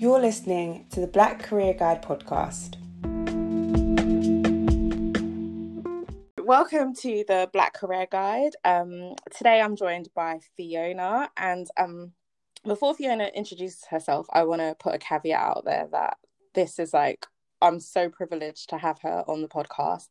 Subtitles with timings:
[0.00, 2.76] You're listening to the Black Career Guide podcast.
[6.38, 8.52] Welcome to the Black Career Guide.
[8.64, 12.12] Um, today I'm joined by Fiona, and um,
[12.64, 16.16] before Fiona introduces herself, I want to put a caveat out there that
[16.54, 17.26] this is like
[17.60, 20.08] I'm so privileged to have her on the podcast.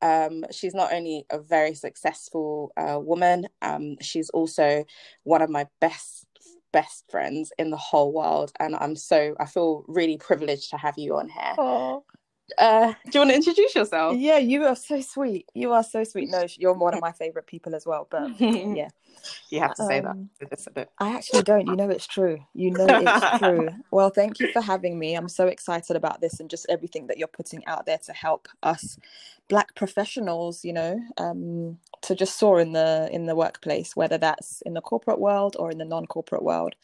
[0.00, 4.84] Um, she's not only a very successful uh, woman, um, she's also
[5.24, 6.28] one of my best
[6.74, 10.98] best friends in the whole world, and I'm so I feel really privileged to have
[10.98, 11.54] you on here.
[11.56, 12.04] Oh.
[12.58, 14.16] Uh, do you want to introduce yourself?
[14.16, 15.48] Yeah, you are so sweet.
[15.54, 16.30] You are so sweet.
[16.30, 18.06] No, you're one of my favorite people as well.
[18.10, 18.88] But yeah,
[19.50, 20.50] you have to say Um, that.
[20.50, 20.90] Just a bit.
[20.98, 21.66] I actually don't.
[21.66, 22.38] You know it's true.
[22.54, 23.68] You know it's true.
[23.90, 25.14] Well, thank you for having me.
[25.14, 28.48] I'm so excited about this and just everything that you're putting out there to help
[28.62, 28.98] us
[29.48, 34.62] black professionals, you know, um, to just soar in the in the workplace, whether that's
[34.62, 36.74] in the corporate world or in the non-corporate world.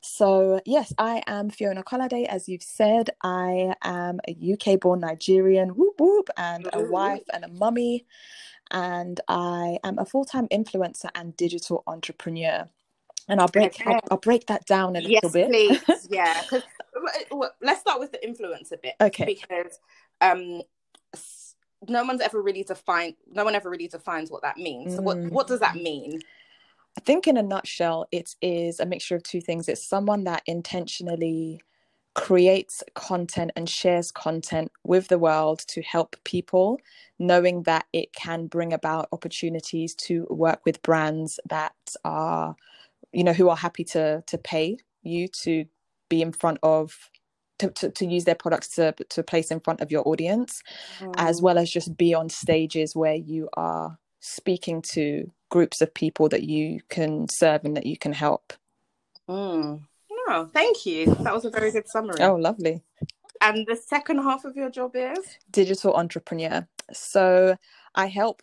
[0.00, 2.26] So, yes, I am Fiona Colade.
[2.28, 7.44] As you've said, I am a UK born Nigerian, whoop whoop, and a wife and
[7.44, 8.06] a mummy.
[8.70, 12.68] And I am a full time influencer and digital entrepreneur.
[13.28, 15.48] And I'll break I'll, I'll break that down a little Yes, bit.
[15.48, 15.82] please.
[16.10, 16.42] Yeah,
[17.60, 18.94] let's start with the influencer bit.
[19.00, 19.24] Okay.
[19.24, 19.78] Because
[20.20, 20.62] um,
[21.88, 23.14] no one's ever really defined.
[23.30, 24.94] No one ever really defines what that means.
[24.94, 25.30] So what Mm.
[25.32, 26.20] what does that mean?
[26.96, 29.68] I think, in a nutshell, it is a mixture of two things.
[29.68, 31.60] It's someone that intentionally
[32.14, 36.80] creates content and shares content with the world to help people,
[37.18, 42.56] knowing that it can bring about opportunities to work with brands that are,
[43.12, 45.66] you know, who are happy to to pay you to
[46.08, 47.10] be in front of.
[47.60, 50.62] To, to, to use their products to, to place in front of your audience
[51.16, 56.28] as well as just be on stages where you are speaking to groups of people
[56.28, 58.52] that you can serve and that you can help.
[59.28, 59.80] Mm.
[60.28, 61.14] No, thank you.
[61.20, 62.20] That was a very good summary.
[62.20, 62.82] Oh, lovely.
[63.40, 65.18] And the second half of your job is
[65.50, 66.66] Digital entrepreneur.
[66.92, 67.56] So
[67.94, 68.42] I help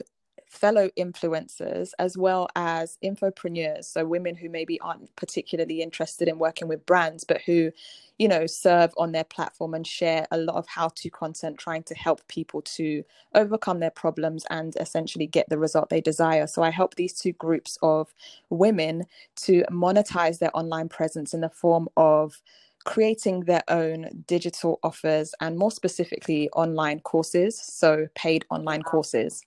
[0.55, 6.67] fellow influencers as well as infopreneurs so women who maybe aren't particularly interested in working
[6.67, 7.71] with brands but who
[8.17, 11.83] you know serve on their platform and share a lot of how to content trying
[11.83, 16.47] to help people to overcome their problems and essentially get the result they desire.
[16.47, 18.13] So i help these two groups of
[18.49, 19.05] women
[19.37, 22.41] to monetize their online presence in the form of
[22.85, 29.43] creating their own digital offers and more specifically online courses so paid online courses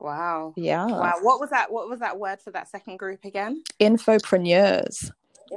[0.00, 0.52] wow.
[0.56, 1.14] yeah Wow.
[1.22, 1.72] What was that?
[1.72, 3.62] What was that word for that second group again?
[3.80, 5.10] infopreneurs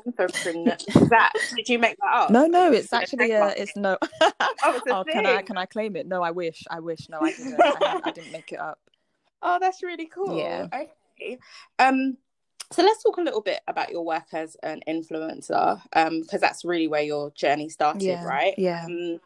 [0.08, 1.10] Infopreneur.
[1.10, 1.34] That?
[1.56, 2.30] Did you make that up?
[2.30, 3.58] no no it's Is it actually trademark?
[3.58, 6.64] it's no Oh, it's a oh can i can i claim it no i wish
[6.70, 8.80] i wish no i didn't I, I didn't make it up
[9.44, 10.38] Oh, that's really cool.
[10.38, 10.68] Yeah.
[10.72, 11.40] Okay.
[11.80, 12.16] Um,
[12.72, 16.64] so let's talk a little bit about your work as an influencer, um, because that's
[16.64, 18.54] really where your journey started, Yeah, right?
[18.58, 18.86] yeah.
[18.86, 19.20] Um,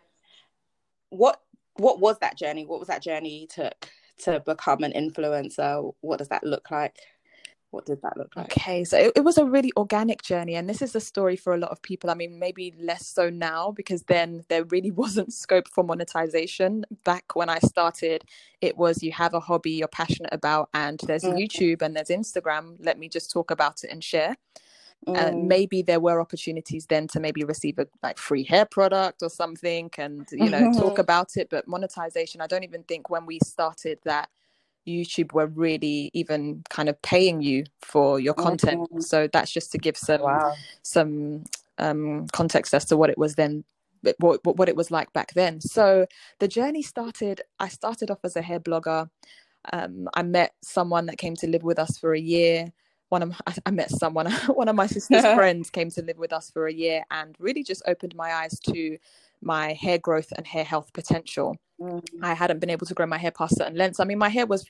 [1.10, 1.42] what
[1.76, 2.66] What was that journey?
[2.66, 3.90] What was that journey you took
[4.24, 5.94] to become an influencer?
[6.02, 6.98] What does that look like?
[7.72, 8.46] What did that look like?
[8.58, 11.54] Okay, so it, it was a really organic journey, and this is a story for
[11.54, 12.10] a lot of people.
[12.10, 16.86] I mean, maybe less so now because then there really wasn't scope for monetization.
[17.04, 18.24] Back when I started,
[18.62, 21.38] it was you have a hobby you're passionate about, and there's Mhm.
[21.38, 22.78] YouTube and there's Instagram.
[22.80, 24.38] Let me just talk about it and share.
[25.14, 25.48] And Mm.
[25.48, 29.90] maybe there were opportunities then to maybe receive a like free hair product or something,
[29.98, 31.00] and you know talk Mhm.
[31.00, 31.50] about it.
[31.50, 34.30] But monetization, I don't even think when we started that
[34.88, 38.84] YouTube were really even kind of paying you for your content.
[38.92, 39.04] Mhm.
[39.04, 40.58] So that's just to give some Wow.
[40.84, 41.44] some
[41.78, 43.64] um, context as to what it was then,
[44.20, 45.62] what what what it was like back then.
[45.62, 46.08] So
[46.40, 47.42] the journey started.
[47.60, 49.10] I started off as a hair blogger.
[49.74, 52.74] Um, I met someone that came to live with us for a year.
[53.10, 54.32] One of I, I met someone.
[54.48, 57.64] One of my sister's friends came to live with us for a year and really
[57.64, 58.98] just opened my eyes to
[59.42, 61.58] my hair growth and hair health potential.
[61.80, 62.04] Mm.
[62.22, 64.00] I hadn't been able to grow my hair past certain lengths.
[64.00, 64.66] I mean, my hair was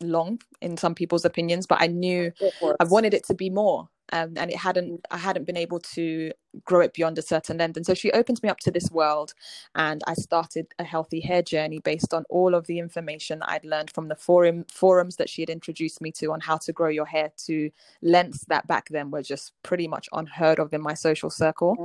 [0.00, 2.32] long in some people's opinions, but I knew
[2.80, 5.04] I wanted it to be more, um, and it hadn't.
[5.10, 6.32] I hadn't been able to
[6.64, 7.76] grow it beyond a certain length.
[7.76, 9.34] And so she opens me up to this world,
[9.74, 13.90] and I started a healthy hair journey based on all of the information I'd learned
[13.92, 17.06] from the forum forums that she had introduced me to on how to grow your
[17.06, 17.70] hair to
[18.02, 21.82] lengths that back then were just pretty much unheard of in my social circle.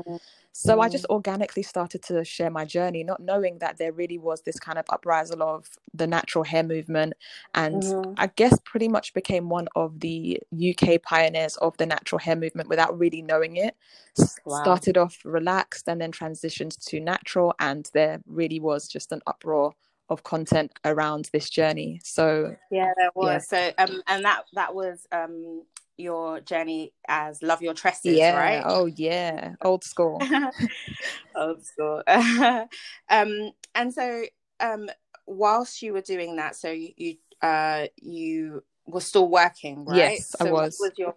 [0.53, 4.41] So I just organically started to share my journey, not knowing that there really was
[4.41, 7.13] this kind of uprisal of the natural hair movement.
[7.53, 8.15] And Mhm.
[8.17, 12.69] I guess pretty much became one of the UK pioneers of the natural hair movement
[12.69, 13.75] without really knowing it.
[14.46, 14.62] Wow.
[14.62, 17.54] Started off relaxed and then transitioned to natural.
[17.60, 19.74] And there really was just an uproar
[20.10, 22.02] of content around this journey.
[22.04, 23.48] So Yeah, there was.
[23.52, 23.74] Yeah.
[23.74, 25.63] So, um, and that that was um
[25.98, 28.38] your journey as Love Your Tresses, yeah.
[28.38, 28.63] right?
[28.66, 30.22] Oh yeah, old school.
[31.36, 32.04] old school.
[32.08, 34.24] um, and so
[34.60, 34.90] um,
[35.25, 39.98] whilst you were doing that, so you, you uh you were still working, right?
[39.98, 40.78] Yes, so I was.
[40.78, 41.16] What was your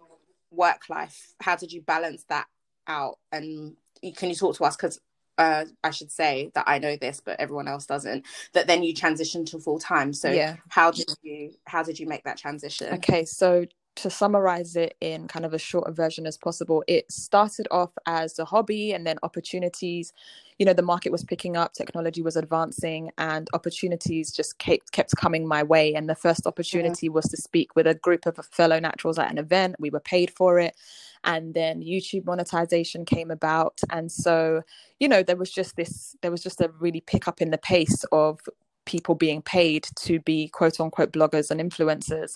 [0.51, 1.33] work life?
[1.41, 2.47] How did you balance that
[2.87, 3.19] out?
[3.31, 3.75] And
[4.15, 4.99] can you talk to us because
[5.37, 8.25] uh, I should say that I know this, but everyone else doesn't.
[8.53, 10.13] That then you transitioned to full time.
[10.13, 10.55] So Yeah.
[10.69, 12.93] how did you how did you make that transition?
[12.95, 13.65] Okay, so
[13.95, 18.37] to summarize it in kind of a shorter version as possible, it started off as
[18.39, 20.11] a hobby and then opportunities.
[20.59, 25.15] You know, the market was picking up, technology was advancing, and opportunities just kept, kept
[25.15, 25.93] coming my way.
[25.93, 29.37] And the first opportunity was to speak with a group of fellow naturals at an
[29.37, 29.75] event.
[29.79, 30.75] We were paid for it.
[31.23, 33.79] And then YouTube monetization came about.
[33.89, 34.61] And so,
[34.99, 37.57] you know, there was just this, there was just a really pick up in the
[37.57, 38.39] pace of
[38.85, 42.35] people being paid to be quote unquote bloggers and influencers.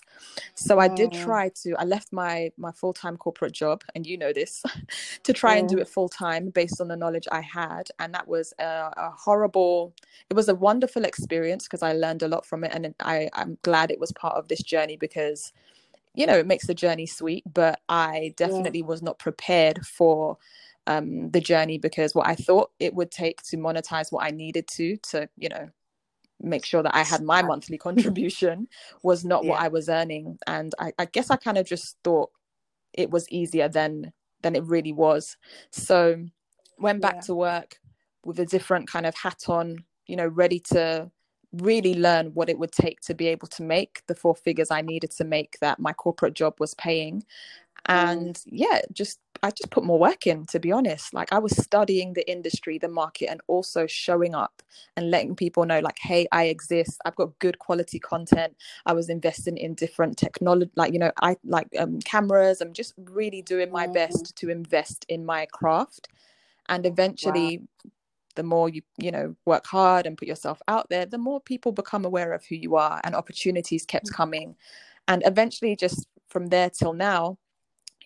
[0.55, 4.33] So i did try to i left my my full-time corporate job and you know
[4.33, 4.63] this
[5.23, 8.53] to try and do it full-time based on the knowledge i had and that was
[8.59, 9.93] a, a horrible
[10.29, 13.57] it was a wonderful experience because i learned a lot from it and i i'm
[13.63, 15.53] glad it was part of this journey because
[16.15, 20.37] you know it makes the journey sweet but i definitely was not prepared for
[20.87, 24.67] um, the journey because what i thought it would take to monetize what i needed
[24.67, 25.69] to to you know
[26.41, 28.67] make sure that I had my monthly contribution
[29.03, 30.37] was not what I was earning.
[30.47, 32.31] And I, I guess I kind of just thought
[32.93, 35.37] it was easier than than it really was.
[35.71, 36.25] So
[36.77, 37.21] went back Yeah.
[37.21, 37.79] to work
[38.25, 41.11] with a different kind of hat on, you know, ready to
[41.53, 44.81] really learn what it would take to be able to make the four figures I
[44.81, 47.23] needed to make that my corporate job was paying.
[47.85, 51.13] And yeah, just I just put more work in to be honest.
[51.13, 54.61] Like I was studying the industry, the market, and also showing up
[54.97, 56.99] and letting people know like hey i exist.
[57.05, 58.55] I've got good quality content.
[58.85, 62.61] I was investing in different technology like you know i like um, cameras.
[62.61, 63.93] I'm just really doing my Mm.
[63.93, 66.09] best to invest in my craft.
[66.67, 67.61] And eventually
[68.35, 71.71] the more you you know work hard and put yourself out there the more people
[71.71, 74.55] become aware of who you are and opportunities kept coming.
[75.07, 77.37] And eventually just from there till now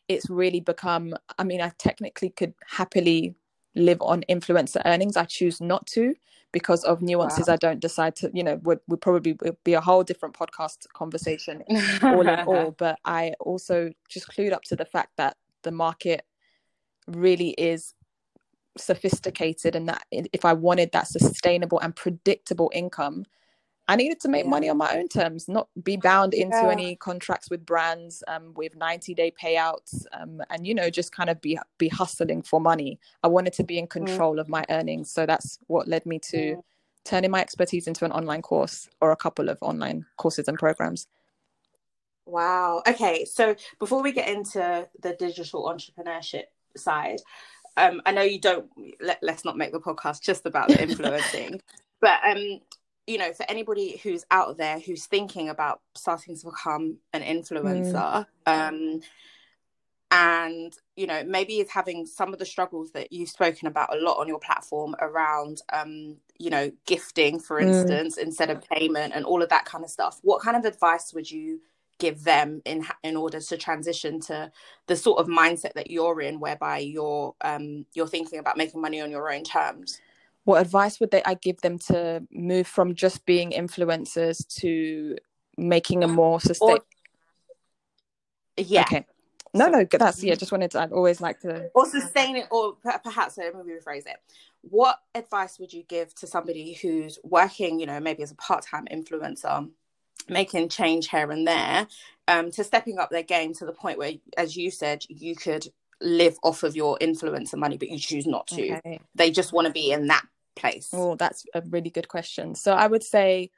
[0.07, 3.35] it's really become i mean i technically could happily
[3.75, 5.17] live on influencer earnings.
[5.17, 6.13] I choose not to
[6.51, 10.03] because of nuances i don't decide to you know would, would probably be a whole
[10.03, 11.63] different podcast conversation
[12.03, 12.75] all in all.
[12.77, 16.23] But i also just clued up to the fact that the market
[17.07, 17.95] really is
[18.77, 23.25] sophisticated and that if i wanted that sustainable and predictable income
[23.87, 24.49] i needed to make Yeah.
[24.49, 26.71] money on my own terms not be bound into Yeah.
[26.71, 31.29] any contracts with brands um, with 90 day payouts um, and you know just kind
[31.29, 35.11] of be be hustling for money i wanted to be in control of my earnings
[35.11, 36.63] so that's what led me to Mm.
[37.03, 41.07] turning my expertise into an online course or a couple of online courses and programs
[42.25, 42.83] Wow.
[42.87, 43.25] Okay.
[43.25, 46.43] So before we get into the digital entrepreneurship
[46.77, 47.19] side,
[47.75, 48.69] um, I know you don't.
[49.01, 51.59] Let, let's not make the podcast just about the influencing,
[51.99, 52.61] but um,
[53.07, 58.25] you know, for anybody who's out there who's thinking about starting to become an influencer,
[58.45, 59.01] um,
[60.11, 63.99] and you know, maybe is having some of the struggles that you've spoken about a
[63.99, 67.67] lot on your platform around, um, you know, gifting, for Mm.
[67.67, 70.19] instance, instead of payment, and all of that kind of stuff.
[70.23, 71.61] What kind of advice would you?
[71.99, 74.51] give them in in order to transition to
[74.87, 79.01] the sort of mindset that you're in whereby you're um you're thinking about making money
[79.01, 80.01] on your own terms
[80.45, 85.17] what advice would they i give them to move from just being influencers to
[85.57, 86.85] making a more sustainable
[88.57, 88.81] yeah.
[88.81, 89.05] Okay.
[89.55, 92.75] No no that's yeah just wanted to i'd always like to or sustain it or
[93.03, 94.17] perhaps let me rephrase it.
[94.61, 98.87] What advice would you give to somebody who's working you know maybe as a part-time
[98.91, 99.69] influencer
[100.27, 101.87] making change here and there
[102.27, 105.67] um to stepping up their game to the point where as you said you could
[106.01, 108.77] live off of your influencer money but you choose not to?
[108.77, 108.99] Okay.
[109.15, 112.55] They just want to be in that place Oh, that's a really good question.
[112.55, 113.51] So I would say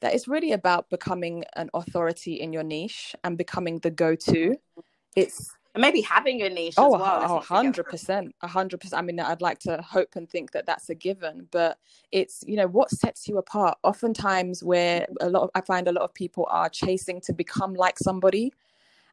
[0.00, 4.50] that it's really about becoming an authority in your niche and becoming the go-to.
[4.50, 4.80] Mm-hmm.
[5.14, 7.18] It's and maybe having a niche oh, as well.
[7.20, 8.98] let's a not forget hundred percent, a hundred percent.
[8.98, 11.78] I mean, I'd like to hope and think that that's a given, but
[12.10, 13.78] it's you know what sets you apart.
[13.82, 17.72] Oftentimes, where a lot of I find a lot of people are chasing to become
[17.72, 18.52] like somebody,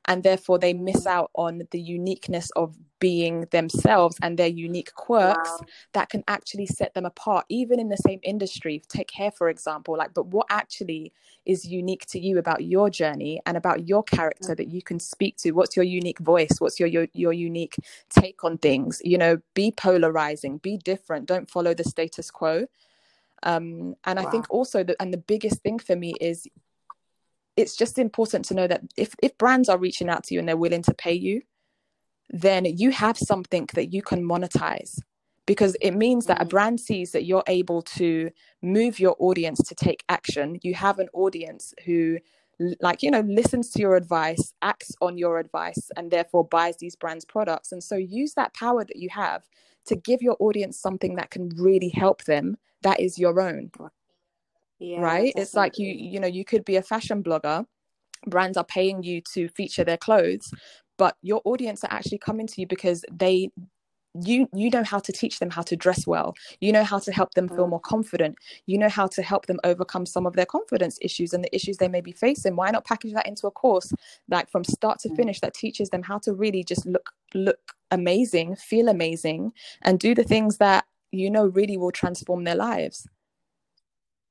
[0.08, 5.58] and therefore they miss out on the uniqueness of being themselves and their unique quirks
[5.62, 5.68] Wow.
[5.94, 8.82] that can actually set them apart even in the same industry.
[8.90, 11.14] Take hair for example like but what actually
[11.46, 15.38] is unique to you about your journey and about your character that you can speak
[15.38, 15.52] to?
[15.52, 16.52] What's your unique voice?
[16.60, 17.76] What's your your, your unique
[18.10, 19.02] take on things?
[19.04, 22.66] You know be polarizing be different don't follow the status quo.
[23.44, 26.48] Um and i think also that and the biggest thing for me is
[27.60, 30.48] it's just important to know that if if brands are reaching out to you and
[30.48, 31.42] they're willing to pay you
[32.30, 35.00] then you have something that you can monetize.
[35.46, 36.50] Because it means that a mm.
[36.50, 38.30] brand sees that you're able to
[38.62, 40.60] move your audience to take action.
[40.62, 42.20] You have an audience who
[42.82, 46.96] like you know listens to your advice acts on your advice and therefore buys these
[46.96, 47.72] brands products.
[47.72, 49.44] And so use that power that you have
[49.86, 52.58] to give your audience something that can really help them.
[52.84, 53.72] That is your own
[54.80, 55.42] yeah, right definitely.
[55.42, 57.66] it's like you you know you could be a fashion blogger
[58.28, 60.54] brands are paying you to feature their clothes
[60.98, 63.50] but your audience are actually coming to you because they
[64.24, 67.12] you you know how to teach them how to dress well you know how to
[67.12, 67.70] help them feel mm.
[67.70, 71.44] more confident you know how to help them overcome some of their confidence issues and
[71.44, 73.94] the issues they may be facing why not package that into a course
[74.28, 75.16] like from start to mm.
[75.16, 80.16] finish that teaches them how to really just look look amazing feel amazing and do
[80.16, 83.08] the things that you know really will transform their lives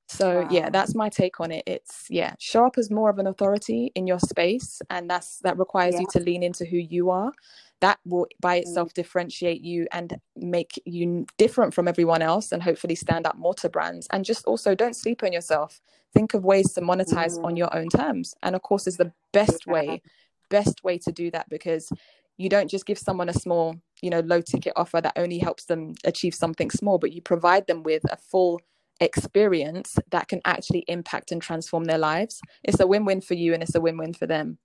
[0.08, 0.48] so wow.
[0.50, 3.92] yeah that's my take on it it's yeah show up as more of an authority
[3.94, 6.00] in your space and that's that requires yeah.
[6.00, 7.32] you to lean into who you are
[7.80, 8.62] that will by mm.
[8.62, 13.54] itself differentiate you and make you different from everyone else and hopefully stand up more
[13.54, 15.80] to brands and just also don't sleep on yourself
[16.14, 17.44] think of ways to monetize mm.
[17.44, 20.00] on your own terms and of course is the best way
[20.48, 21.92] best way to do that because
[22.38, 25.66] you don't just give someone a small you know low ticket offer that only helps
[25.66, 28.58] them achieve something small but you provide them with a full
[29.00, 33.62] experience that can actually impact and transform their lives it's a win-win for you and
[33.62, 34.58] it's a win-win for them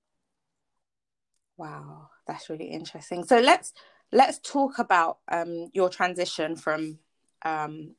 [1.58, 3.24] wow that's really interesting.
[3.24, 3.74] So let's
[4.12, 7.00] let's talk about um, your transition from
[7.44, 7.96] um,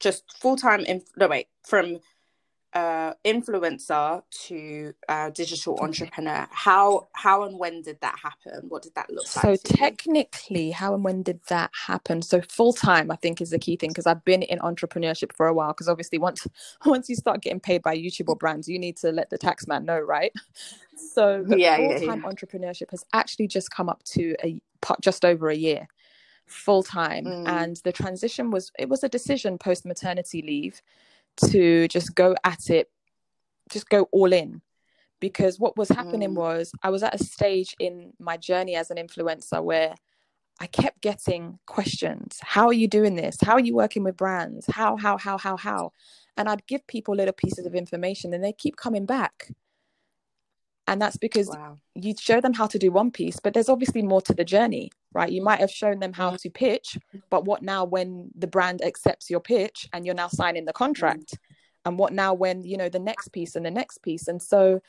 [0.00, 0.80] just full time.
[0.80, 1.98] Inf- no, wait, from
[2.74, 6.46] uh, influencer to uh, digital entrepreneur.
[6.50, 8.68] How how and when did that happen?
[8.68, 9.60] What did that look so like?
[9.60, 12.20] So technically, how and when did that happen?
[12.22, 15.46] So full time, I think, is the key thing because I've been in entrepreneurship for
[15.46, 15.68] a while.
[15.68, 16.46] Because obviously, once
[16.84, 19.66] once you start getting paid by YouTube or brands, you need to let the tax
[19.66, 20.32] man know, right?
[21.14, 22.32] So yeah, full time yeah, yeah.
[22.32, 24.60] entrepreneurship has actually just come up to a
[25.00, 25.86] just over a year
[26.48, 27.48] full time mm.
[27.48, 30.82] and the transition was it was a decision post maternity leave
[31.46, 32.90] to just go at it,
[33.70, 34.62] just go all in.
[35.20, 36.36] Because what was happening mm.
[36.36, 39.94] was I was at a stage in my journey as an influencer where
[40.60, 42.38] I kept getting questions.
[42.42, 43.36] How are you doing this?
[43.42, 44.66] How are you working with brands?
[44.66, 45.92] How, how, how, how, how?
[46.36, 49.50] And I'd give people little pieces of information and they keep coming back.
[50.88, 51.78] And that's because wow.
[51.94, 54.90] you show them how to do one piece, but there's obviously more to the journey,
[55.12, 55.30] right?
[55.30, 56.96] You might have shown them how to pitch,
[57.28, 61.38] but what now when the brand accepts your pitch and you're now signing the contract?
[61.84, 64.28] And what now when, you know, the next piece and the next piece?
[64.28, 64.80] And so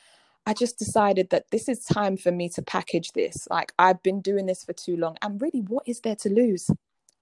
[0.45, 3.45] I just decided that this is time for me to package this.
[3.49, 5.17] Like I've been doing this for too long.
[5.21, 6.71] And really, what is there to lose?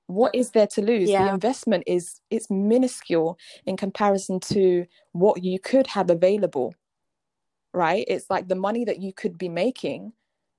[0.06, 1.10] What is there to lose?
[1.10, 1.26] Yeah.
[1.26, 6.76] The investment is it's minuscule in comparison to what you could have available
[7.78, 8.04] right?
[8.08, 10.14] It's like the money that you could be making,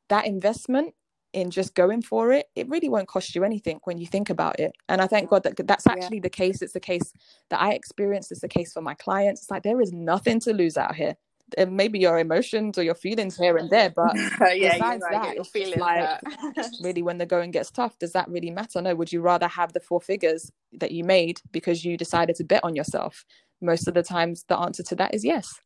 [0.09, 0.95] that investment
[1.33, 4.59] in just going for it, it really won't cost you anything when you think about
[4.59, 4.73] it.
[4.89, 6.23] And I thank God that that's actually yeah.
[6.23, 6.63] the case.
[6.63, 7.13] It's the case
[7.51, 8.33] that I experienced.
[8.33, 9.43] It's the case for my clients.
[9.43, 11.17] It's like there is nothing to lose out here.
[11.57, 14.15] And maybe your emotions or your feelings here and there, but
[14.55, 16.21] yeah, besides that, your feelings like
[16.83, 18.83] really when the going gets tough, does that really matter?
[18.83, 18.95] No.
[18.95, 22.65] Would you rather have the four figures that you made because you decided to bet
[22.65, 23.25] on yourself?
[23.63, 25.61] Most of the times, the answer to that is yes.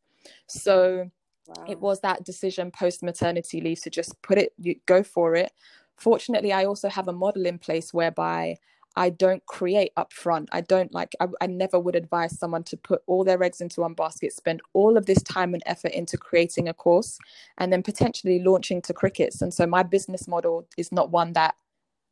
[0.47, 1.11] So
[1.57, 1.65] Wow.
[1.69, 5.53] It was that decision post maternity leave to just put it, you, go for it.
[5.97, 8.57] Fortunately, I also have a model in place whereby
[8.97, 10.49] I don't create upfront.
[10.53, 13.81] I don't like, I, I, never would advise someone to put all their eggs into
[13.81, 17.19] one basket, spend all of this time and effort into creating a course
[17.59, 19.41] and then potentially launching to crickets.
[19.41, 21.55] And so my business model is not one that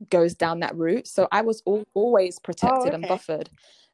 [0.08, 1.06] goes down that route.
[1.06, 2.94] So I was all, always oh, protected oh, okay.
[2.94, 3.50] and buffered.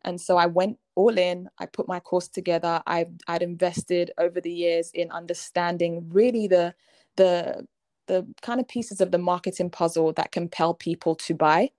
[0.06, 1.48] And so I went all in.
[1.58, 2.82] I put my course together.
[2.86, 6.74] I I'd invested over the years in understanding really the
[7.16, 7.66] the
[8.06, 11.70] the kind of pieces of the marketing puzzle that compel people to buy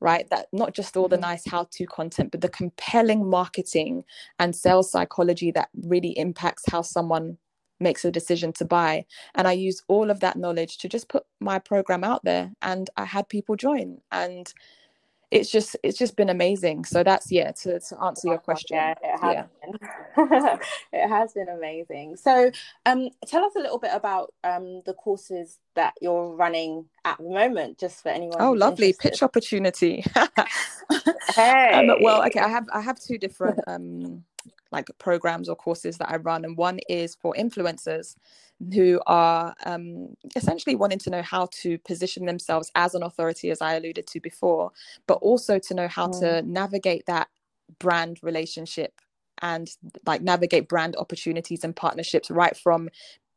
[0.00, 1.30] right that not just all the mm-hmm.
[1.30, 4.04] nice how to content but the compelling marketing
[4.38, 7.38] and sales psychology that really impacts how someone
[7.80, 11.24] makes a decision to buy and i use all of that knowledge to just put
[11.40, 14.52] my program out there and i had people join and
[15.32, 18.94] it's just it's just been amazing so that's yeah to, to answer your question yeah
[19.02, 19.44] it has, yeah.
[19.64, 20.58] Been.
[20.92, 22.50] it has been amazing so
[22.84, 27.30] um tell us a little bit about um the courses that you're running at the
[27.30, 29.10] moment just for anyone oh lovely interested.
[29.10, 30.04] pitch opportunity
[31.34, 31.72] hey.
[31.88, 34.22] Um, well okay i have i have two different um
[34.72, 38.16] like programs or courses that I run, and one is for influencers
[38.72, 43.60] who are um, essentially wanting to know how to position themselves as an authority, as
[43.60, 44.70] I alluded to before,
[45.06, 46.20] but also to know how mm.
[46.20, 47.28] to navigate that
[47.78, 49.00] brand relationship
[49.40, 49.68] and
[50.06, 52.88] like navigate brand opportunities and partnerships right from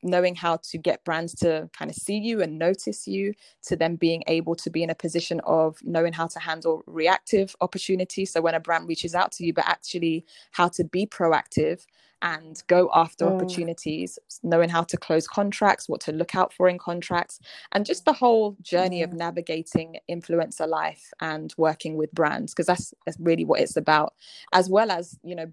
[0.03, 3.95] knowing how to get brands to kind of see you and notice you to them
[3.95, 8.41] being able to be in a position of knowing how to handle reactive opportunities so
[8.41, 11.85] when a brand reaches out to you but actually how to be proactive
[12.21, 13.35] and go after mm.
[13.35, 17.39] opportunities knowing how to close contracts what to look out for in contracts
[17.73, 22.93] and just the whole journey of navigating influencer life and working with brands because that's,
[23.05, 24.13] that's really what it's about.
[24.53, 25.51] As well as you know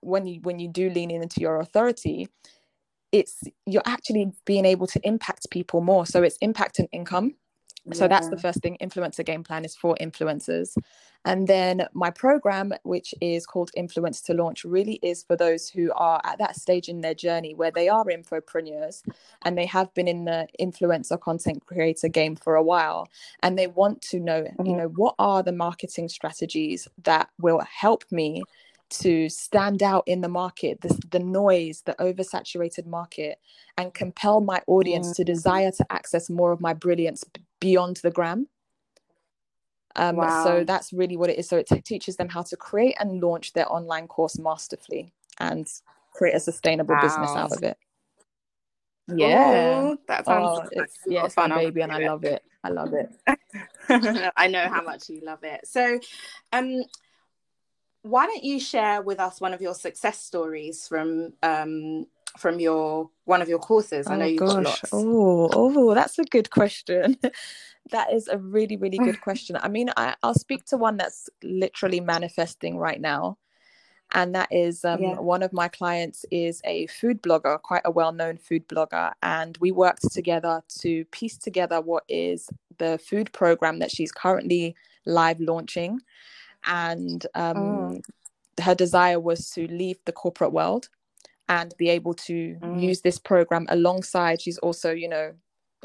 [0.00, 2.28] when you when you do lean into your authority
[3.12, 6.06] it's you're actually being able to impact people more.
[6.06, 7.34] So it's impact and income
[7.92, 8.08] so yeah.
[8.08, 10.76] that's the first thing influencer game plan is for influencers
[11.24, 15.92] and then my program which is called influence to launch really is for those who
[15.94, 19.02] are at that stage in their journey where they are infopreneurs
[19.42, 23.08] and they have been in the influencer content creator game for a while
[23.42, 24.66] and they want to know mm-hmm.
[24.66, 28.42] you know what are the marketing strategies that will help me
[28.88, 33.38] to stand out in the market, the, the noise, the oversaturated market,
[33.76, 35.16] and compel my audience mm.
[35.16, 37.24] to desire to access more of my brilliance
[37.60, 38.48] beyond the gram.
[39.94, 40.44] Um, wow.
[40.44, 41.48] So that's really what it is.
[41.48, 45.66] So it t- teaches them how to create and launch their online course masterfully and
[46.12, 47.00] create a sustainable wow.
[47.00, 47.78] business out of it.
[49.14, 52.42] Yeah, Ooh, that sounds oh, it's, yeah, it's fun, baby, and I love it.
[52.64, 53.08] I love it.
[54.36, 55.60] I know how much you love it.
[55.64, 56.00] So,
[56.52, 56.82] um,
[58.02, 62.06] why don't you share with us one of your success stories from um,
[62.38, 64.06] from your one of your courses?
[64.06, 64.52] I know oh, you've gosh.
[64.52, 64.90] got lots.
[64.92, 67.16] Oh, oh, that's a good question.
[67.90, 69.56] that is a really, really good question.
[69.60, 73.38] I mean, I, I'll speak to one that's literally manifesting right now.
[74.14, 75.18] And that is um, yeah.
[75.18, 79.72] one of my clients is a food blogger, quite a well-known food blogger, and we
[79.72, 86.00] worked together to piece together what is the food program that she's currently live launching
[86.66, 88.00] and um, oh.
[88.62, 90.88] her desire was to leave the corporate world
[91.48, 92.80] and be able to mm.
[92.80, 95.32] use this program alongside she's also you know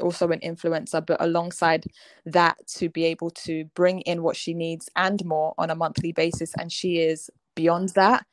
[0.00, 1.84] also an influencer but alongside
[2.26, 6.12] that to be able to bring in what she needs and more on a monthly
[6.12, 8.26] basis and she is beyond that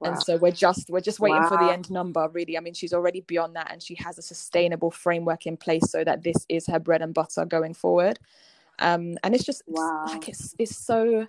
[0.00, 0.10] wow.
[0.10, 1.48] and so we're just we're just waiting wow.
[1.48, 4.22] for the end number really i mean she's already beyond that and she has a
[4.22, 8.18] sustainable framework in place so that this is her bread and butter going forward
[8.80, 10.04] um and it's just wow.
[10.08, 11.26] like it's it's so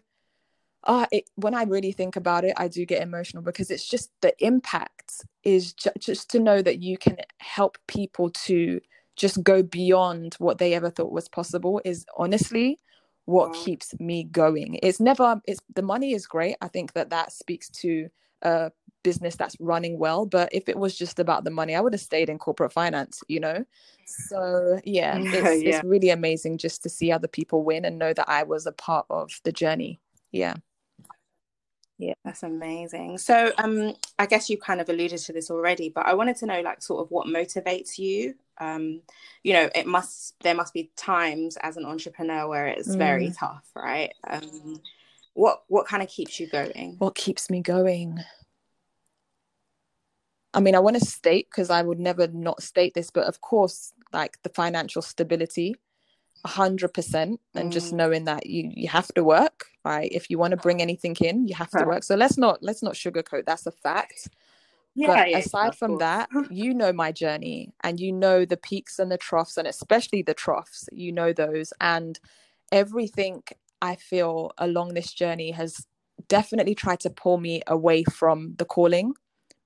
[0.86, 4.12] uh, it, when I really think about it, I do get emotional because it's just
[4.21, 8.80] the impact is ju- just to know that you can help people to
[9.15, 12.78] just go beyond what they ever thought was possible is honestly
[13.26, 14.80] what keeps me going.
[14.84, 16.58] It's never, it's the money is great.
[16.62, 18.10] I think that that speaks to
[18.43, 18.71] a
[19.04, 20.28] business that's running well.
[20.28, 23.24] But if it was just about the money, I would have stayed in corporate finance,
[23.28, 23.65] you know?
[24.06, 25.69] So yeah, it's, yeah.
[25.69, 28.71] it's really amazing just to see other people win and know that I was a
[28.71, 30.00] part of the journey.
[30.32, 30.56] Yeah.
[31.97, 33.17] Yeah, that's amazing.
[33.19, 36.45] So, um, I guess you kind of alluded to this already, but I wanted to
[36.45, 38.36] know, like, sort of what motivates you.
[38.58, 39.01] Um,
[39.43, 42.97] you know, it must there must be times as an entrepreneur where it's mm.
[42.97, 44.13] very tough, right?
[44.27, 44.81] Um,
[45.34, 46.95] what what kind of keeps you going?
[46.97, 48.19] What keeps me going?
[50.53, 53.41] I mean, I want to state because I would never not state this, but of
[53.41, 55.75] course, like the financial stability
[56.45, 57.97] 100% and just mm.
[57.97, 61.47] knowing that you you have to work right if you want to bring anything in
[61.47, 64.29] you have to work so let's not let's not sugarcoat that's a fact
[64.97, 65.99] yeah, but yeah, aside from course.
[65.99, 70.21] that you know my journey and you know the peaks and the troughs and especially
[70.21, 72.19] the troughs you know those and
[72.71, 73.41] everything
[73.81, 75.88] i feel along this journey has
[76.27, 79.13] definitely tried to pull me away from the calling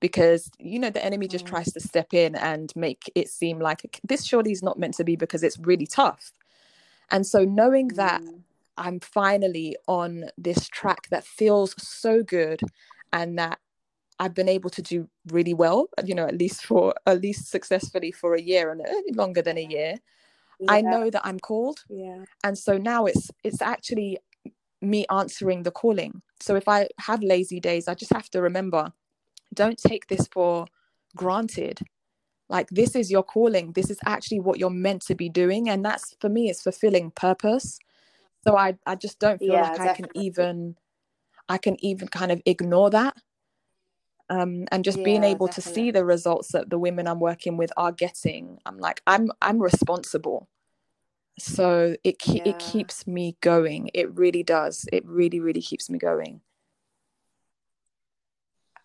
[0.00, 1.48] because you know the enemy just mm.
[1.48, 5.04] tries to step in and make it seem like this surely is not meant to
[5.04, 6.32] be because it's really tough
[7.10, 8.40] and so knowing that mm.
[8.76, 12.60] I'm finally on this track that feels so good
[13.12, 13.58] and that
[14.18, 18.12] I've been able to do really well, you know, at least for at least successfully
[18.12, 18.82] for a year and
[19.16, 19.96] longer than a year.
[20.60, 20.72] Yeah.
[20.72, 21.80] I know that I'm called.
[21.88, 22.24] Yeah.
[22.44, 24.18] And so now it's it's actually
[24.82, 26.22] me answering the calling.
[26.40, 28.92] So if I have lazy days, I just have to remember
[29.52, 30.66] don't take this for
[31.16, 31.80] granted
[32.50, 33.72] like this is your calling.
[33.72, 35.70] This is actually what you're meant to be doing.
[35.70, 37.78] And that's for me it's fulfilling purpose.
[38.44, 39.92] So i i just don't feel yeah, like definitely.
[39.92, 40.76] i can even
[41.48, 43.16] i can even kind of ignore that.
[44.28, 45.72] Um, and just yeah, being able definitely.
[45.72, 49.30] to see the results that the women i'm working with are getting i'm like i'm
[49.40, 50.48] i'm responsible.
[51.38, 52.42] So it yeah.
[52.44, 53.90] it keeps me going.
[53.94, 54.86] It really does.
[54.92, 56.40] It really really keeps me going.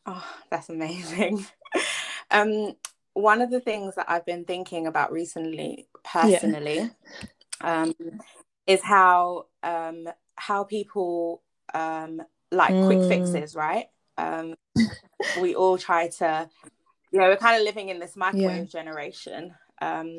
[0.06, 1.46] Oh that's amazing.
[2.32, 2.74] Um
[3.16, 6.92] one of the things that I've been thinking about recently, personally,
[7.62, 7.82] yeah.
[7.82, 7.96] um,
[8.68, 11.42] is how um, how people
[11.74, 12.86] um, like mm.
[12.86, 13.88] quick fixes, right?
[14.18, 14.56] Um,
[15.42, 16.50] we all try to
[17.12, 18.82] yeah, we're kind of living in this microwave yeah.
[18.82, 20.18] generation, um,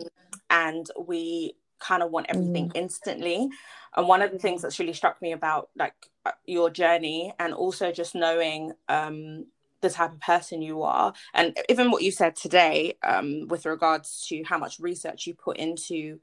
[0.48, 2.76] and we kind of want everything mm.
[2.76, 3.48] instantly.
[3.94, 7.52] And one of the things that's really struck me about like uh, your journey, and
[7.52, 9.44] also just knowing um,
[9.88, 14.26] the type of person you are, and even what you said today um, with regards
[14.28, 16.18] to how much research you put into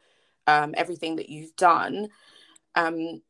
[0.47, 2.09] um, everything that you've done.
[2.75, 3.21] Um,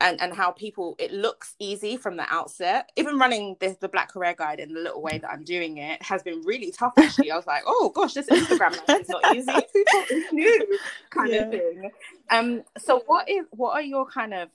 [0.00, 2.90] and and how people it looks easy from the outset.
[2.96, 6.02] Even running this the black career guide in the little way that i'm doing it
[6.02, 7.30] has been really tough actually.
[7.30, 10.26] I was like oh gosh this instagram is not easy.
[10.32, 10.78] Knew
[11.10, 11.42] kind yeah.
[11.42, 11.90] of thing.
[12.30, 14.50] Um so what is what are your kind of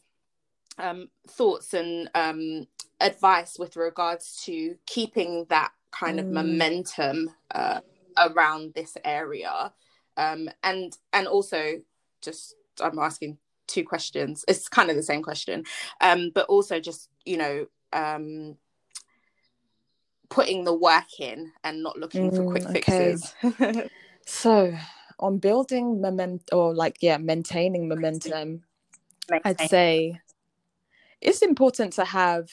[0.82, 2.68] um thoughts and um
[3.00, 6.34] advice with regards to keeping that kind of mm.
[6.34, 7.80] momentum uh,
[8.18, 9.74] around this area
[10.18, 11.82] um and and also
[12.22, 13.38] just i'm asking
[13.72, 14.44] two questions.
[14.48, 15.64] It's kind of the same question,
[16.02, 18.58] um, but also just you know um,
[20.30, 23.34] putting the work in and not looking mm, for quick fixes.
[23.44, 23.90] Okay.
[24.26, 24.76] so
[25.20, 28.64] on building momentum or like yeah maintaining momentum.
[29.46, 30.20] I'd say
[31.22, 32.50] it's important to have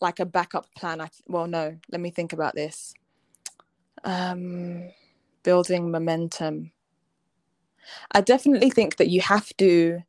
[0.00, 1.00] like a backup plan.
[1.00, 2.94] I well no, let me think about this.
[4.04, 4.90] Um,
[5.42, 6.70] building momentum
[8.12, 10.00] I definitely think that you have to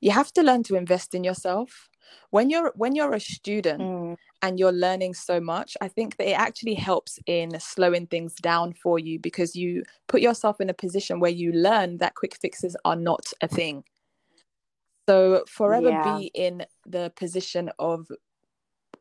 [0.00, 1.88] you have to learn to invest in yourself.
[2.30, 4.16] When you're when you're a student mm.
[4.42, 8.74] and you're learning so much, I think that it actually helps in slowing things down
[8.74, 12.76] for you because you put yourself in a position where you learn that quick fixes
[12.84, 13.84] are not a thing.
[15.06, 16.18] So forever yeah.
[16.18, 18.08] be in the position of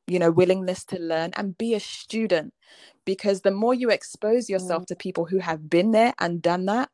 [0.07, 2.53] you know willingness to learn and be a student
[3.05, 4.87] because the more you expose yourself mm.
[4.87, 6.89] to people who have been there and done that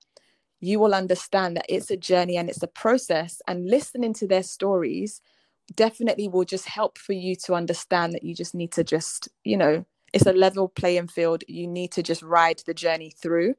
[0.61, 3.41] you will understand that it's a journey and it's a process.
[3.47, 5.19] And listening to their stories
[5.73, 9.57] definitely will just help for you to understand that you just need to just, you
[9.57, 11.43] know, it's a level playing field.
[11.47, 13.55] You need to just ride the journey through.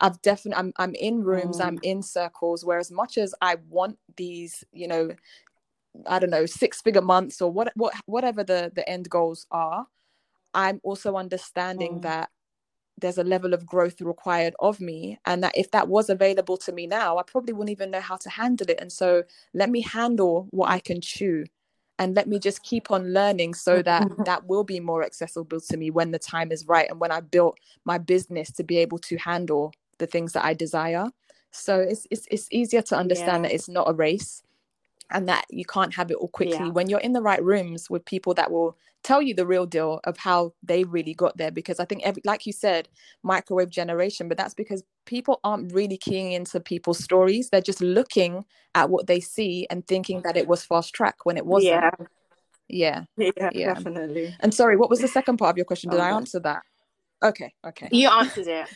[0.00, 1.64] I've definitely, I'm, I'm in rooms, mm.
[1.64, 5.10] I'm in circles where as much as I want these, you know,
[6.06, 9.86] I don't know, six figure months or what, what, whatever the, the end goals are,
[10.54, 12.02] I'm also understanding mm.
[12.02, 12.30] that
[13.00, 16.72] there's a level of growth required of me and that if that was available to
[16.72, 19.22] me now i probably wouldn't even know how to handle it and so
[19.54, 21.44] let me handle what i can chew
[21.98, 25.76] and let me just keep on learning so that that will be more accessible to
[25.76, 28.98] me when the time is right and when i built my business to be able
[28.98, 31.06] to handle the things that i desire.
[31.52, 33.48] So it's it's, it's easier to understand yeah.
[33.48, 34.42] that it's not a race
[35.12, 36.68] and that you can't have it all quickly yeah.
[36.68, 40.00] when you're in the right rooms with people that will tell you the real deal
[40.04, 41.50] of how they really got there.
[41.50, 42.88] Because i think every like you said
[43.22, 47.50] microwave generation but that's because people aren't really keying into people's stories.
[47.50, 51.36] They're just looking at what they see and thinking that it was fast track when
[51.36, 51.74] it wasn't.
[51.74, 51.90] Yeah.
[52.68, 53.04] Yeah.
[53.16, 53.74] Yeah, yeah.
[53.74, 54.36] definitely.
[54.38, 55.90] And sorry what was the second part of your question?
[55.90, 56.62] Did oh, i answer that?
[57.22, 57.88] Okay okay.
[57.90, 58.68] You answered it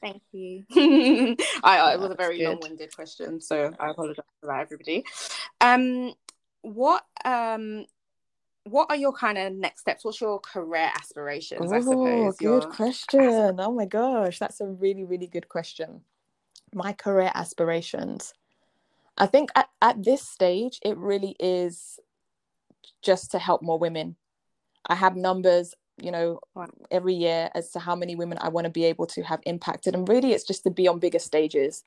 [0.00, 0.64] Thank you.
[1.62, 5.04] I, I, it was a very long-winded question, so I apologize for that, everybody.
[5.60, 6.14] Um,
[6.62, 7.86] what um,
[8.64, 10.04] what are your kind of next steps?
[10.04, 11.72] What's your career aspirations?
[11.72, 12.36] Oh, I suppose.
[12.36, 12.60] Good your...
[12.70, 13.60] question.
[13.60, 16.02] Oh my gosh, that's a really really good question.
[16.74, 18.34] My career aspirations.
[19.18, 21.98] I think at, at this stage, it really is
[23.02, 24.16] just to help more women.
[24.86, 26.40] I have numbers you know
[26.90, 29.94] every year as to how many women i want to be able to have impacted.
[29.94, 31.84] And really it's just to be on bigger stages.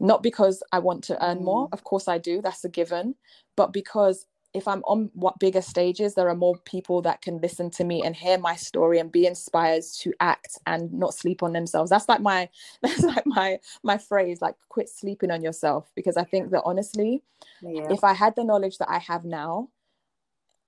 [0.00, 1.68] Not because i want to earn more.
[1.68, 1.72] Mm.
[1.72, 2.40] of course i do.
[2.42, 3.14] That's a given.
[3.56, 7.68] But because if i'm on what bigger stages there are more people that can listen
[7.70, 11.52] to me and hear my story and be inspired to act and not sleep on
[11.52, 11.90] themselves.
[11.90, 12.48] That's like my
[12.82, 15.90] that's like my my phrase like quit sleeping on yourself.
[15.94, 17.22] Because i think that honestly
[17.62, 17.92] yeah.
[17.92, 19.68] if i had the knowledge that i have now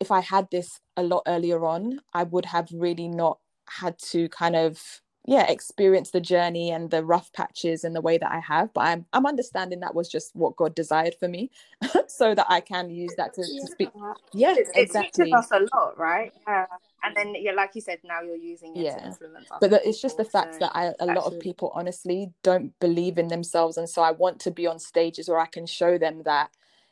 [0.01, 4.29] if I had this a lot earlier on, I would have really not had to
[4.31, 8.41] kind of yeah experience the journey and the rough patches in the way that I
[8.41, 8.73] have.
[8.73, 11.51] But I'm I'm understanding that was just what God desired for me,
[12.09, 13.91] so that I can use that to, to speak.
[14.33, 15.25] Yeah, it, exactly.
[15.25, 16.33] It teaches us a lot, right?
[16.49, 16.67] Yeah.
[17.03, 18.97] And then yeah, like you said, now you're using it yeah.
[18.97, 19.49] to influence.
[19.61, 22.79] But the, it's just the fact so that I, a lot of people honestly don't
[22.81, 25.99] believe in themselves, and so I want to be on stages where I can show
[25.99, 26.51] them that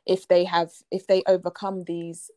[0.09, 2.31] if they have if they overcome these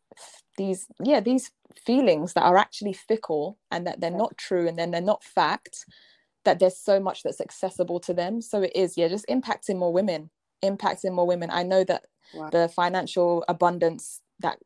[0.57, 1.51] these yeah these
[1.85, 5.85] feelings that are actually fickle and that they're not true and then they're not fact
[6.43, 8.41] that there's so much that's accessible to them.
[8.41, 10.29] So it is yeah just impacting more women
[10.63, 11.49] impacting more women.
[11.49, 12.05] I know that
[12.35, 12.49] wow.
[12.49, 14.59] the financial abundance that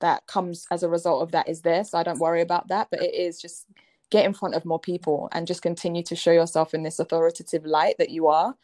[0.00, 2.88] that comes as a result of that is there so i don't worry about that.
[2.90, 3.66] But it is just
[4.10, 7.64] get in front of more people and just continue to show yourself in this authoritative
[7.64, 8.54] light that you are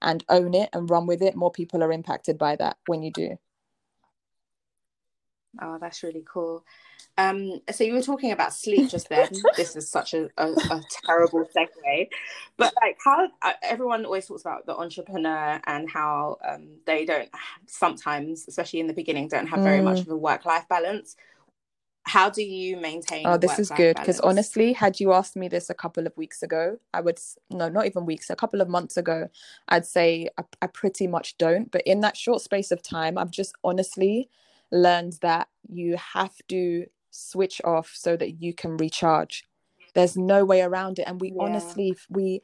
[0.00, 3.10] and own it and run with it more people are impacted by that when you
[3.10, 3.36] do
[5.60, 6.64] Oh, that's really cool.
[7.16, 9.28] Um, so you were talking about sleep just then.
[9.56, 12.08] this is such a, a, a, terrible segue,
[12.56, 17.28] but like how uh, everyone always talks about the entrepreneur and how um, they don't
[17.66, 19.84] sometimes, especially in the beginning, don't have very mm.
[19.84, 21.16] much of a work life balance.
[22.08, 23.26] How do you maintain?
[23.26, 26.42] Oh, this is good because honestly, had you asked me this a couple of weeks
[26.42, 29.28] ago, I would no, not even weeks, a couple of months ago,
[29.68, 31.70] I'd say I, I pretty much don't.
[31.70, 34.28] But in that short space of time, I've just honestly
[34.70, 39.44] learned that you have to switch off so that you can recharge
[39.94, 41.42] there's no way around it and we yeah.
[41.42, 42.40] honestly we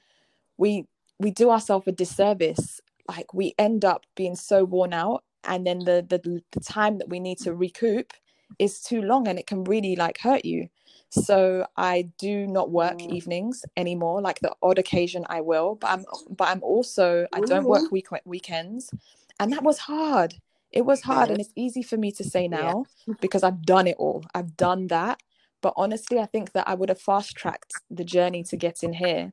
[0.56, 0.86] we
[1.18, 5.78] we do ourselves a disservice like we end up being so worn out and then
[5.80, 8.12] the, the the time that we need to recoup
[8.58, 10.68] is too long and it can really like hurt you
[11.10, 13.10] so i do not work mm.
[13.12, 17.64] evenings anymore like the odd occasion i will but i'm but i'm also i don't
[17.66, 18.92] work week weekends
[19.38, 20.34] and that was hard
[20.74, 23.14] it was hard and it's easy for me to say now yeah.
[23.20, 24.24] because I've done it all.
[24.34, 25.20] I've done that.
[25.62, 28.92] But honestly, I think that I would have fast tracked the journey to get in
[28.92, 29.32] here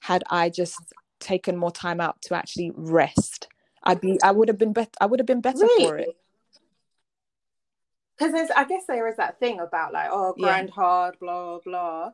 [0.00, 3.46] had I just taken more time out to actually rest.
[3.84, 5.86] I'd be I would have been better I would have been better really?
[5.86, 6.16] for it.
[8.20, 10.74] Because there's I guess there is that thing about like, oh grind yeah.
[10.74, 12.10] hard, blah blah.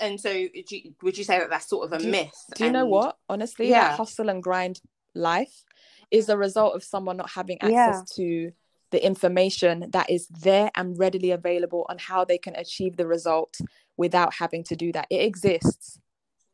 [0.00, 2.32] And, so you, would you say that that's sort of a do, myth?
[2.54, 2.74] Do you and...
[2.74, 3.16] know what?
[3.28, 3.88] Honestly, yeah.
[3.88, 4.80] that hustle and grind
[5.14, 5.64] life
[6.10, 8.02] is a result of someone not having access yeah.
[8.16, 8.52] to
[8.92, 13.56] the information that is there and readily available on how they can achieve the result
[13.96, 15.06] without having to do that.
[15.10, 15.98] It exists.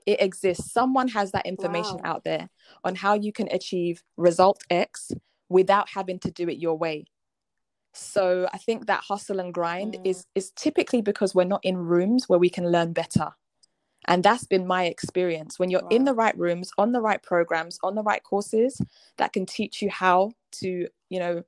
[0.07, 0.73] It exists.
[0.73, 2.13] Someone has that information wow.
[2.13, 2.49] out there
[2.85, 5.13] on how you can achieve result X
[5.49, 7.07] without having to do it your way.
[7.95, 10.07] So I think that hustle and grind mm.
[10.07, 13.31] is is typically because we're not in rooms where we can learn better.
[14.07, 15.59] And that's been my experience.
[15.59, 15.89] When you're wow.
[15.91, 18.81] in the right rooms, on the right programs, on the right courses
[19.19, 21.43] that can teach you how to, you know,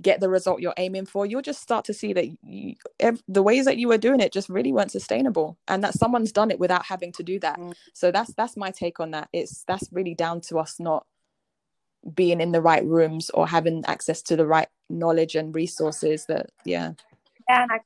[0.00, 3.42] get the result you're aiming for, you'll just start to see that you, ev- the
[3.42, 6.58] ways that you were doing it just really weren't sustainable, and that someone's done it
[6.58, 7.58] without having to do that.
[7.58, 7.74] Mm.
[7.92, 9.28] So that's that's my take on that.
[9.32, 11.06] It's that's really down to us not
[12.14, 16.26] being in the right rooms or having access to the right knowledge and resources.
[16.26, 16.92] That yeah.
[17.48, 17.80] Yeah, and I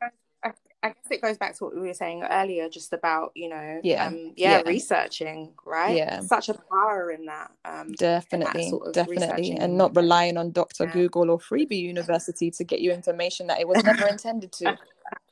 [0.82, 3.80] I guess it goes back to what we were saying earlier, just about you know,
[3.82, 5.96] yeah, um, yeah, yeah, researching, right?
[5.96, 7.50] Yeah, such a power in that.
[7.64, 10.92] Um, definitely, sort of definitely, and not relying on Doctor yeah.
[10.92, 14.78] Google or Freebie University to get you information that it was never intended to.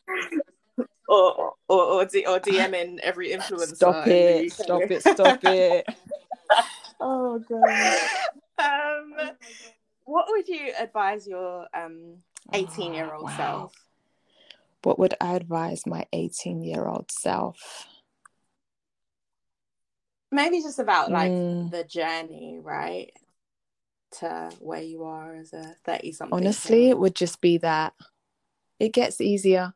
[1.08, 3.76] or or or, D- or DMing every influencer.
[3.76, 4.52] Stop it!
[4.52, 5.02] Stop it!
[5.02, 5.86] Stop it!
[7.00, 7.98] oh god.
[10.26, 12.16] What would you advise your um
[12.52, 13.36] 18 year old wow.
[13.36, 13.86] self?
[14.86, 17.88] what would I advise my 18 year old self?
[20.30, 21.70] Maybe just about like mm.
[21.72, 23.10] the journey, right?
[24.20, 26.36] To where you are as a 30 something.
[26.36, 27.94] Honestly, it would just be that
[28.78, 29.74] it gets easier.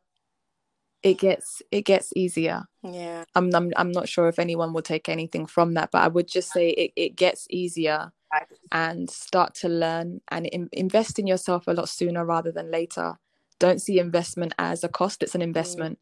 [1.03, 2.63] It gets it gets easier.
[2.81, 3.25] Yeah.
[3.35, 6.27] I'm I'm I'm not sure if anyone will take anything from that, but I would
[6.29, 8.13] just say it, it gets easier
[8.71, 13.15] and start to learn and in, invest in yourself a lot sooner rather than later
[13.59, 15.99] don't see investment as a cost it's an investment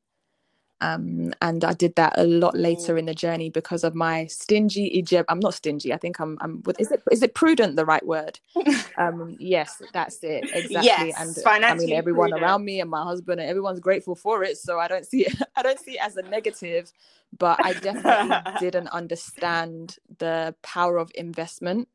[0.81, 4.83] um, and I did that a lot later in the journey because of my stingy
[4.97, 5.29] Egypt.
[5.29, 5.93] I'm not stingy.
[5.93, 6.37] I think I'm.
[6.39, 6.63] I'm.
[6.79, 7.03] Is it?
[7.11, 7.75] Is it prudent?
[7.75, 8.39] The right word?
[8.97, 11.07] Um, yes, that's it exactly.
[11.07, 12.43] Yes, and I mean, everyone prudent.
[12.43, 14.57] around me and my husband and everyone's grateful for it.
[14.57, 15.35] So I don't see it.
[15.55, 16.91] I don't see it as a negative,
[17.37, 21.87] but I definitely didn't understand the power of investment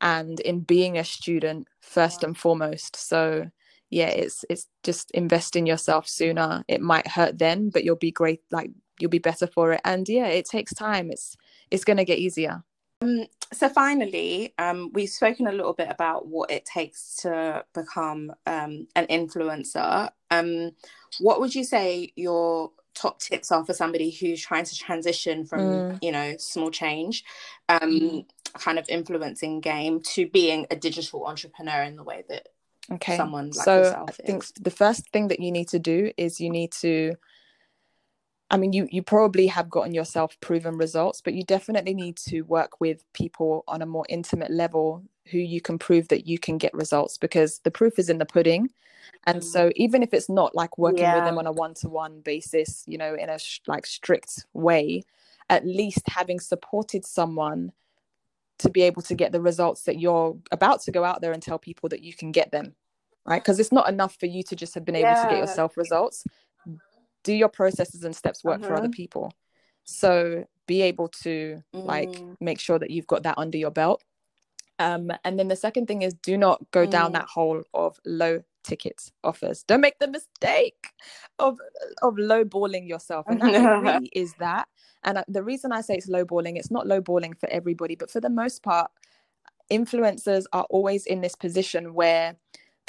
[0.00, 2.96] and in being a student first and foremost.
[2.96, 3.50] So
[3.90, 8.10] yeah it's it's just invest in yourself sooner it might hurt then but you'll be
[8.10, 11.36] great like you'll be better for it and yeah it takes time it's
[11.70, 12.62] it's going to get easier
[13.00, 18.32] um, so finally um, we've spoken a little bit about what it takes to become
[18.46, 20.72] um, an influencer um,
[21.20, 25.60] what would you say your top tips are for somebody who's trying to transition from
[25.60, 25.98] mm.
[26.02, 27.24] you know small change
[27.68, 28.26] um, mm.
[28.50, 32.48] Kind of influencing game to being a digital entrepreneur in the way that
[32.90, 36.40] okay someone like so i think the first thing that you need to do is
[36.40, 37.14] you need to
[38.50, 42.42] i mean you you probably have gotten yourself proven results but you definitely need to
[42.42, 46.56] work with people on a more intimate level who you can prove that you can
[46.56, 48.70] get results because the proof is in the pudding
[49.26, 49.44] and mm.
[49.44, 51.16] so even if it's not like working yeah.
[51.16, 55.02] with them on a one-to-one basis you know in a sh- like strict way
[55.50, 57.72] at least having supported someone
[58.58, 61.42] to be able to get the results that you're about to go out there and
[61.42, 62.74] tell people that you can get them
[63.24, 65.22] right because it's not enough for you to just have been able yeah.
[65.22, 66.24] to get yourself results
[67.24, 68.68] do your processes and steps work uh-huh.
[68.68, 68.92] for other mm-hmm.
[68.92, 69.32] people
[69.84, 71.84] so be able to mm.
[71.84, 74.02] like make sure that you've got that under your belt
[74.80, 76.90] um, and then the second thing is do not go mm.
[76.90, 79.64] down that hole of low ticket offers.
[79.64, 80.92] Don't make the mistake
[81.38, 81.58] of
[82.02, 84.68] of lowballing yourself, and that really is that.
[85.04, 88.30] And the reason I say it's lowballing, it's not lowballing for everybody, but for the
[88.30, 88.90] most part,
[89.70, 92.36] influencers are always in this position where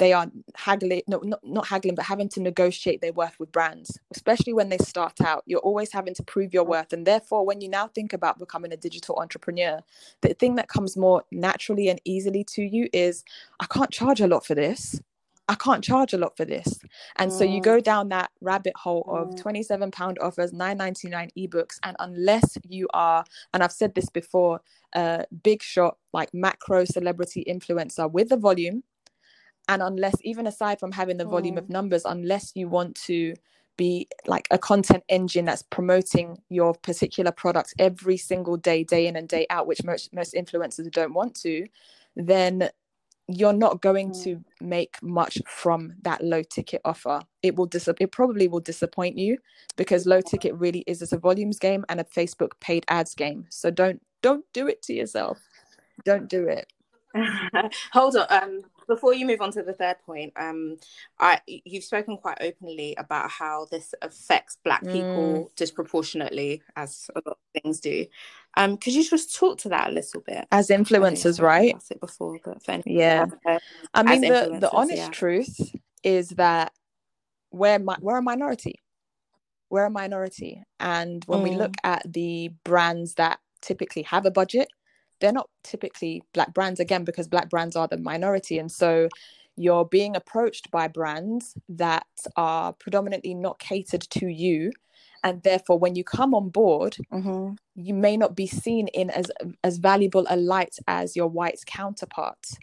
[0.00, 3.98] they are haggling no not, not haggling but having to negotiate their worth with brands
[4.12, 7.60] especially when they start out you're always having to prove your worth and therefore when
[7.60, 9.78] you now think about becoming a digital entrepreneur
[10.22, 13.24] the thing that comes more naturally and easily to you is
[13.60, 14.98] i can't charge a lot for this
[15.50, 16.78] I can't charge a lot for this.
[17.16, 17.36] And mm.
[17.36, 17.64] so you mm.
[17.64, 19.40] go down that rabbit hole of mm.
[19.40, 24.60] 27 pound offers, 9.99 ebooks and unless you are and I've said this before,
[24.92, 28.84] a big shot like macro celebrity influencer with the volume
[29.68, 31.70] and unless even aside from having the volume of mm.
[31.70, 33.34] numbers unless you want to
[33.76, 39.16] be like a content engine that's promoting your particular product every single day day in
[39.16, 41.66] and day out which most most influencers don't want to
[42.16, 42.68] then
[43.38, 44.22] you're not going mm.
[44.24, 49.16] to make much from that low ticket offer it will dis- it probably will disappoint
[49.16, 49.38] you
[49.76, 53.70] because low ticket really is a volumes game and a facebook paid ads game so
[53.70, 55.38] don't don't do it to yourself
[56.04, 56.72] don't do it
[57.92, 60.76] hold on um before you move on to the third point, um,
[61.18, 65.56] I you've spoken quite openly about how this affects Black people mm.
[65.56, 68.04] disproportionately, as a lot of things do.
[68.56, 70.46] Um, could you just talk to that a little bit?
[70.50, 71.76] As influencers, right?
[71.90, 73.26] It before, but yeah.
[73.94, 75.08] I mean, the the honest yeah.
[75.10, 76.72] truth is that
[77.52, 78.80] we're we're a minority.
[79.70, 81.44] We're a minority, and when mm.
[81.44, 81.84] we look mm.
[81.84, 84.68] at the brands that typically have a budget
[85.20, 89.08] they're not typically black brands again because black brands are the minority and so
[89.56, 94.72] you're being approached by brands that are predominantly not catered to you
[95.24, 97.54] and therefore when you come on board mm-hmm.
[97.74, 99.30] you may not be seen in as
[99.64, 102.56] as valuable a light as your white counterparts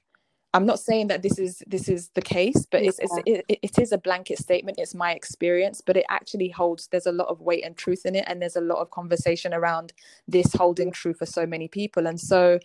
[0.58, 3.78] I'm not saying that this is this is the case, but it's, it's it, it
[3.78, 4.80] is a blanket statement.
[4.80, 6.88] It's my experience, but it actually holds.
[6.88, 9.54] There's a lot of weight and truth in it, and there's a lot of conversation
[9.54, 9.93] around
[10.28, 12.08] this holding true for so many people.
[12.08, 12.60] And so,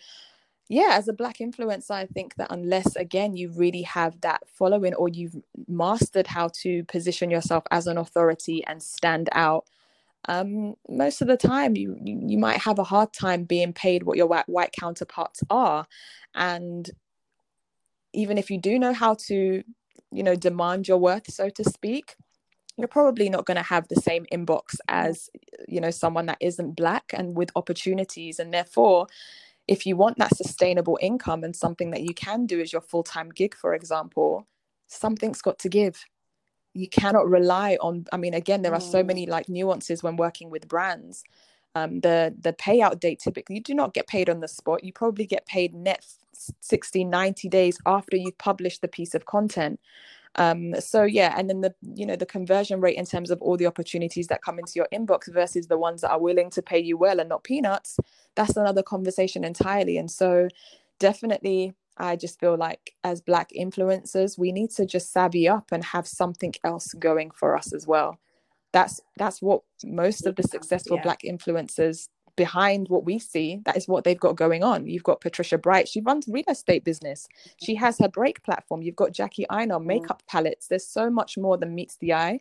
[0.69, 4.95] yeah, as a black influencer, I think that unless again you really have that following
[4.95, 9.67] or you've mastered how to position yourself as an authority and stand out,
[10.29, 14.17] um, most of the time you you might have a hard time being paid what
[14.17, 15.87] your white, white counterparts are.
[16.35, 16.89] And
[18.13, 19.63] even if you do know how to
[20.11, 22.15] you know demand your worth so to speak
[22.77, 25.29] you're probably not going to have the same inbox as
[25.69, 28.39] you know someone that isn't black and with opportunities.
[28.39, 29.07] And therefore
[29.69, 33.31] if you want that sustainable income and something that you can do as your full-time
[33.31, 34.47] gig for example
[34.89, 36.05] something's got to give
[36.75, 39.07] you cannot rely on i mean again there are so mm.
[39.07, 41.25] many like nuances when working with brands.
[41.75, 44.85] Um, the the payout date typically you do not get paid on the spot.
[44.85, 46.05] You probably get paid net
[46.61, 49.81] 60 90 days after you've published the piece of content.
[50.35, 53.57] Um, so yeah and then the you know the conversion rate in terms of all
[53.57, 56.79] the opportunities that come into your inbox versus the ones that are willing to pay
[56.79, 57.99] you well and not peanuts
[58.35, 59.97] that's another conversation entirely.
[59.99, 60.49] And so
[60.99, 65.85] definitely i just feel like as black influencers we need to just savvy up and
[65.85, 68.19] have something else going for us as well.
[68.73, 71.03] That's that's what most of the successful yeah.
[71.03, 74.87] black influencers behind what we see that is what they've got going on.
[74.87, 77.29] You've got patricia bright she runs real estate business.
[77.63, 78.83] She has her break platform.
[78.83, 79.85] You've got jackie Aina, mm.
[79.85, 80.69] makeup palettes.
[80.69, 82.41] There's so much more than meets the eye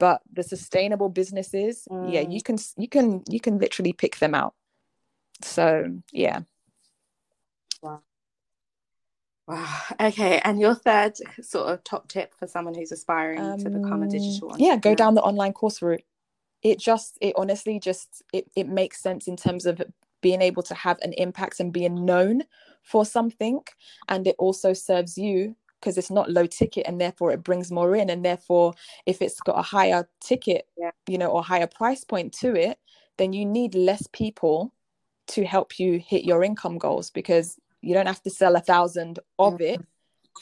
[0.00, 2.12] but the sustainable businesses mm.
[2.12, 4.54] yeah you can you can you can literally pick them out.
[5.42, 6.40] So yeah.
[7.80, 8.02] Wow
[9.48, 9.66] Wow.
[10.00, 10.40] Okay.
[10.44, 14.06] And your third sort of top tip for someone who's aspiring um, to become a
[14.06, 16.02] digital digital Yeah, go down the online course route.
[16.62, 19.82] It just, it honestly just, it, it makes sense in terms of
[20.20, 22.42] being able to have an impact and being known
[22.82, 23.60] for something.
[24.08, 27.96] And it also serves you because it's not low ticket and therefore it brings more
[27.96, 28.10] in.
[28.10, 28.74] And therefore,
[29.06, 30.90] if it's got a higher ticket, yeah.
[31.08, 32.78] you know, or higher price point to it,
[33.16, 34.72] then you need less people
[35.28, 39.18] to help you hit your income goals because you don't have to sell a thousand
[39.38, 39.80] of it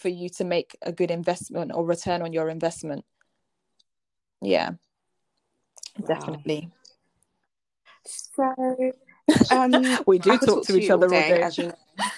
[0.01, 3.05] for you to make a good investment or return on your investment
[4.41, 4.71] yeah
[5.99, 6.07] wow.
[6.07, 6.71] definitely
[8.05, 8.55] so
[9.51, 9.73] um,
[10.07, 11.63] we do talk, talk, to, each other all day, all day.
[11.63, 11.75] You know,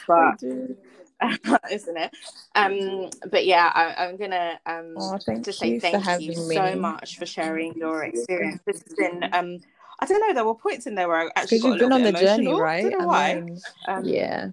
[0.06, 2.12] but isn't it
[2.54, 6.54] um but yeah I, am gonna um oh, just say thank you me.
[6.54, 9.58] so much for sharing your experience this has been um
[10.00, 10.32] I don't know.
[10.32, 12.36] There were points in there where I actually got you've been on the emotional.
[12.36, 12.86] journey, right?
[12.86, 13.44] I don't know I why.
[13.88, 14.48] Um, yeah,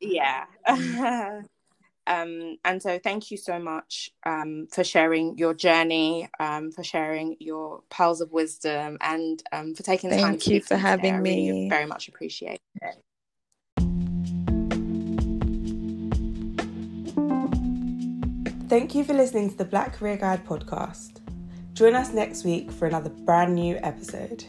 [0.00, 0.44] yeah.
[0.68, 1.44] Mm.
[2.06, 7.36] um, and so thank you so much um, for sharing your journey, um, for sharing
[7.38, 10.38] your pearls of wisdom, and um, for taking the thank time.
[10.38, 11.50] Thank you for having me.
[11.50, 12.96] Really very much appreciate it.
[18.68, 21.20] Thank you for listening to the Black Career Guide podcast.
[21.72, 24.44] Join us next week for another brand new episode.